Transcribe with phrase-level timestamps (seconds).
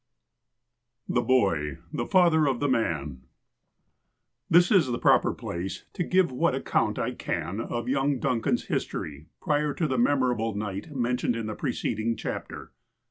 [1.07, 3.21] II THE BOY THE FATHER OF THE MAN
[4.49, 9.27] THIS is the proper place to give what account I can of young Duncan's history
[9.39, 12.71] prior to the memorable night mentioned in the preceding chapter.